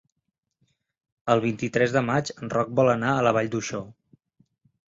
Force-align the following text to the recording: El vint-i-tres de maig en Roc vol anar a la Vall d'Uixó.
El 1.33 1.43
vint-i-tres 1.43 1.93
de 1.97 2.03
maig 2.09 2.31
en 2.39 2.53
Roc 2.57 2.73
vol 2.81 2.93
anar 2.97 3.13
a 3.19 3.23
la 3.29 3.35
Vall 3.39 3.53
d'Uixó. 3.57 3.83